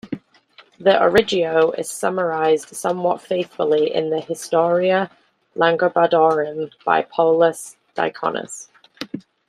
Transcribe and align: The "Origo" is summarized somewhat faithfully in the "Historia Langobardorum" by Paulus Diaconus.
The 0.79 0.99
"Origo" 0.99 1.73
is 1.73 1.91
summarized 1.91 2.69
somewhat 2.69 3.21
faithfully 3.21 3.93
in 3.93 4.09
the 4.09 4.19
"Historia 4.19 5.11
Langobardorum" 5.55 6.71
by 6.83 7.03
Paulus 7.03 7.77
Diaconus. 7.93 8.69